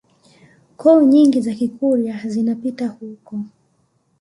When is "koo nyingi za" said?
0.77-1.53